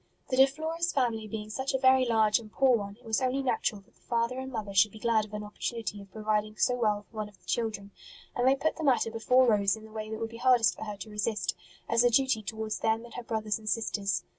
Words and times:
The 0.29 0.37
De 0.37 0.47
Flores 0.47 0.91
family 0.91 1.27
being 1.27 1.51
such 1.51 1.75
a 1.75 1.77
very 1.77 2.05
large 2.05 2.39
and 2.39 2.51
poor 2.51 2.75
one, 2.75 2.95
it 2.97 3.05
was 3.05 3.21
only 3.21 3.43
natural 3.43 3.81
that 3.81 3.93
the 3.93 4.01
father 4.01 4.39
and 4.39 4.51
mother 4.51 4.73
should 4.73 4.89
be 4.91 4.97
glad 4.97 5.25
of 5.25 5.33
an 5.35 5.43
opportunity 5.43 6.01
of 6.01 6.11
providing 6.11 6.57
so 6.57 6.73
well 6.73 7.03
for 7.03 7.17
one 7.17 7.29
of 7.29 7.37
the 7.39 7.45
children; 7.45 7.91
and 8.35 8.47
they 8.47 8.55
put 8.55 8.77
the 8.77 8.83
matter 8.83 9.11
before 9.11 9.45
Rose 9.45 9.75
in 9.75 9.83
the 9.85 9.91
way 9.91 10.09
that 10.09 10.17
would 10.19 10.31
be 10.31 10.37
hardest 10.37 10.75
for 10.75 10.85
her 10.85 10.97
to 10.97 11.11
resist, 11.11 11.53
as 11.87 12.03
a 12.03 12.09
duty 12.09 12.41
towards 12.41 12.79
them 12.79 13.05
and 13.05 13.13
her 13.13 13.21
brothers 13.23 13.59
and 13.59 13.69
sisters. 13.69 14.23